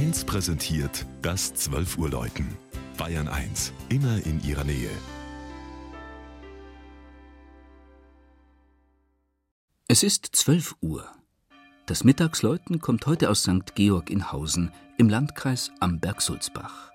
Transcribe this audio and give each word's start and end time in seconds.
1 0.00 0.24
präsentiert 0.24 1.04
das 1.20 1.52
12 1.52 1.98
Uhr 1.98 2.08
Läuten. 2.08 2.56
Bayern 2.96 3.28
1, 3.28 3.74
immer 3.90 4.16
in 4.24 4.42
ihrer 4.42 4.64
Nähe. 4.64 4.88
Es 9.88 10.02
ist 10.02 10.24
12 10.32 10.76
Uhr. 10.80 11.06
Das 11.84 12.02
Mittagsläuten 12.02 12.80
kommt 12.80 13.04
heute 13.04 13.28
aus 13.28 13.42
St. 13.42 13.74
Georg 13.74 14.08
in 14.08 14.32
Hausen 14.32 14.72
im 14.96 15.10
Landkreis 15.10 15.70
Amberg-Sulzbach. 15.80 16.92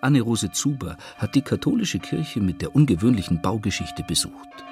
Anne-Rose 0.00 0.50
Zuber 0.50 0.96
hat 1.18 1.34
die 1.34 1.42
katholische 1.42 1.98
Kirche 1.98 2.40
mit 2.40 2.62
der 2.62 2.74
ungewöhnlichen 2.74 3.42
Baugeschichte 3.42 4.02
besucht. 4.02 4.64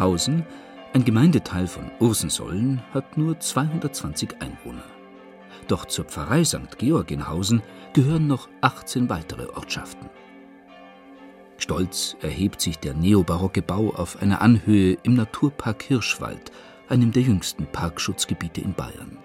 Hausen, 0.00 0.44
ein 0.94 1.04
Gemeindeteil 1.04 1.66
von 1.66 1.90
Ursensollen, 2.00 2.82
hat 2.92 3.16
nur 3.16 3.38
220 3.38 4.36
Einwohner. 4.40 4.82
Doch 5.68 5.84
zur 5.84 6.06
Pfarrei 6.06 6.42
St. 6.42 6.78
Georg 6.78 7.10
in 7.10 7.28
Hausen 7.28 7.62
gehören 7.92 8.26
noch 8.26 8.48
18 8.62 9.08
weitere 9.08 9.46
Ortschaften. 9.54 10.08
Stolz 11.58 12.16
erhebt 12.22 12.60
sich 12.60 12.78
der 12.78 12.94
neobarocke 12.94 13.60
Bau 13.60 13.90
auf 13.94 14.20
einer 14.22 14.40
Anhöhe 14.40 14.96
im 15.02 15.14
Naturpark 15.14 15.82
Hirschwald, 15.82 16.50
einem 16.88 17.12
der 17.12 17.22
jüngsten 17.22 17.66
Parkschutzgebiete 17.66 18.62
in 18.62 18.72
Bayern. 18.72 19.18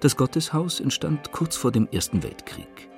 Das 0.00 0.16
Gotteshaus 0.16 0.80
entstand 0.80 1.32
kurz 1.32 1.56
vor 1.56 1.72
dem 1.72 1.88
Ersten 1.90 2.22
Weltkrieg. 2.22 2.88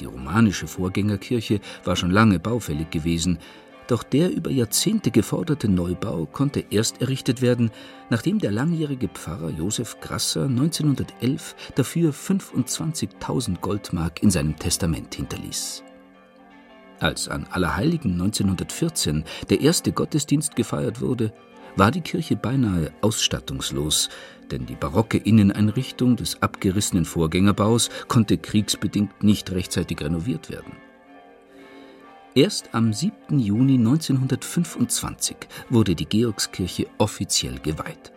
Die 0.00 0.04
romanische 0.04 0.66
Vorgängerkirche 0.66 1.60
war 1.84 1.96
schon 1.96 2.10
lange 2.10 2.38
baufällig 2.38 2.90
gewesen, 2.90 3.38
doch 3.88 4.02
der 4.02 4.30
über 4.30 4.50
Jahrzehnte 4.50 5.10
geforderte 5.10 5.68
Neubau 5.68 6.26
konnte 6.26 6.64
erst 6.70 7.00
errichtet 7.00 7.42
werden, 7.42 7.70
nachdem 8.10 8.38
der 8.38 8.52
langjährige 8.52 9.08
Pfarrer 9.08 9.50
Josef 9.50 9.98
Grasser 10.00 10.44
1911 10.44 11.56
dafür 11.74 12.12
25.000 12.12 13.60
Goldmark 13.60 14.22
in 14.22 14.30
seinem 14.30 14.56
Testament 14.56 15.14
hinterließ. 15.14 15.82
Als 17.00 17.28
an 17.28 17.46
Allerheiligen 17.50 18.12
1914 18.12 19.24
der 19.50 19.60
erste 19.60 19.92
Gottesdienst 19.92 20.56
gefeiert 20.56 21.00
wurde, 21.00 21.32
war 21.76 21.90
die 21.90 22.00
Kirche 22.00 22.36
beinahe 22.36 22.92
ausstattungslos, 23.02 24.08
denn 24.50 24.66
die 24.66 24.74
barocke 24.74 25.18
Inneneinrichtung 25.18 26.16
des 26.16 26.42
abgerissenen 26.42 27.04
Vorgängerbaus 27.04 27.88
konnte 28.08 28.36
kriegsbedingt 28.36 29.22
nicht 29.22 29.52
rechtzeitig 29.52 30.00
renoviert 30.00 30.50
werden. 30.50 30.87
Erst 32.38 32.72
am 32.72 32.92
7. 32.92 33.40
Juni 33.40 33.78
1925 33.78 35.36
wurde 35.70 35.96
die 35.96 36.04
Georgskirche 36.04 36.86
offiziell 36.98 37.58
geweiht. 37.58 38.12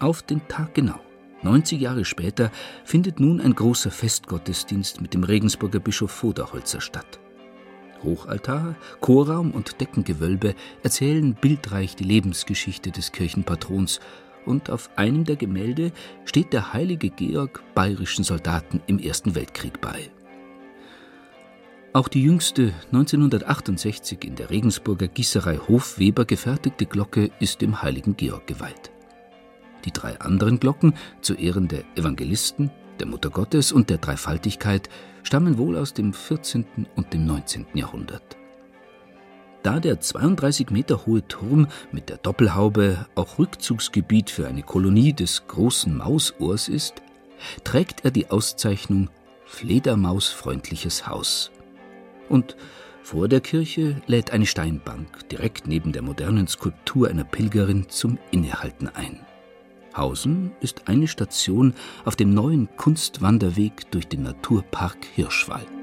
Auf 0.00 0.22
den 0.24 0.48
Tag 0.48 0.74
genau, 0.74 0.98
90 1.42 1.80
Jahre 1.80 2.04
später, 2.04 2.50
findet 2.84 3.20
nun 3.20 3.40
ein 3.40 3.54
großer 3.54 3.92
Festgottesdienst 3.92 5.00
mit 5.00 5.14
dem 5.14 5.22
Regensburger 5.22 5.78
Bischof 5.78 6.10
Voderholzer 6.10 6.80
statt. 6.80 7.20
Hochaltar, 8.02 8.74
Chorraum 9.00 9.52
und 9.52 9.80
Deckengewölbe 9.80 10.56
erzählen 10.82 11.34
bildreich 11.34 11.94
die 11.94 12.02
Lebensgeschichte 12.02 12.90
des 12.90 13.12
Kirchenpatrons 13.12 14.00
und 14.46 14.68
auf 14.68 14.90
einem 14.96 15.22
der 15.22 15.36
Gemälde 15.36 15.92
steht 16.24 16.52
der 16.52 16.72
heilige 16.72 17.10
Georg 17.10 17.62
bayerischen 17.76 18.24
Soldaten 18.24 18.82
im 18.88 18.98
Ersten 18.98 19.36
Weltkrieg 19.36 19.80
bei. 19.80 20.10
Auch 21.94 22.08
die 22.08 22.22
jüngste 22.22 22.72
1968 22.86 24.24
in 24.24 24.34
der 24.34 24.48
Regensburger 24.48 25.08
Gießerei 25.08 25.58
Hofweber 25.58 26.24
gefertigte 26.24 26.86
Glocke 26.86 27.30
ist 27.38 27.60
dem 27.60 27.82
heiligen 27.82 28.16
Georg 28.16 28.46
geweiht. 28.46 28.90
Die 29.84 29.92
drei 29.92 30.18
anderen 30.18 30.58
Glocken 30.58 30.94
zu 31.20 31.34
Ehren 31.34 31.68
der 31.68 31.84
Evangelisten, 31.94 32.70
der 32.98 33.06
Mutter 33.06 33.28
Gottes 33.28 33.72
und 33.72 33.90
der 33.90 33.98
Dreifaltigkeit 33.98 34.88
stammen 35.22 35.58
wohl 35.58 35.76
aus 35.76 35.92
dem 35.92 36.14
14. 36.14 36.64
und 36.96 37.12
dem 37.12 37.26
19. 37.26 37.66
Jahrhundert. 37.74 38.38
Da 39.62 39.78
der 39.78 40.00
32 40.00 40.70
Meter 40.70 41.04
hohe 41.04 41.28
Turm 41.28 41.68
mit 41.92 42.08
der 42.08 42.16
Doppelhaube 42.16 43.04
auch 43.14 43.38
Rückzugsgebiet 43.38 44.30
für 44.30 44.48
eine 44.48 44.62
Kolonie 44.62 45.12
des 45.12 45.46
großen 45.46 45.94
Mausohrs 45.94 46.68
ist, 46.68 47.02
trägt 47.64 48.06
er 48.06 48.12
die 48.12 48.30
Auszeichnung 48.30 49.10
Fledermausfreundliches 49.44 51.06
Haus 51.06 51.52
und 52.32 52.56
vor 53.02 53.28
der 53.28 53.40
Kirche 53.40 54.00
lädt 54.06 54.30
eine 54.30 54.46
Steinbank 54.46 55.28
direkt 55.28 55.66
neben 55.66 55.92
der 55.92 56.02
modernen 56.02 56.46
Skulptur 56.46 57.08
einer 57.08 57.24
Pilgerin 57.24 57.88
zum 57.88 58.18
Innehalten 58.30 58.88
ein. 58.88 59.20
Hausen 59.94 60.52
ist 60.60 60.88
eine 60.88 61.08
Station 61.08 61.74
auf 62.04 62.16
dem 62.16 62.32
neuen 62.32 62.68
Kunstwanderweg 62.76 63.90
durch 63.90 64.08
den 64.08 64.22
Naturpark 64.22 64.96
Hirschwald. 65.14 65.81